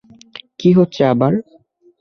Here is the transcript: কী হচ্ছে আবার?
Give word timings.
কী 0.59 0.69
হচ্ছে 0.77 1.01
আবার? 1.13 1.33